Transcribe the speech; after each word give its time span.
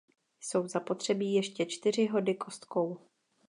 Jsou 0.39 0.67
zapotřebí 0.67 1.33
ještě 1.33 1.65
čtyři 1.65 2.05
hody 2.05 2.35
kostkou. 2.35 2.99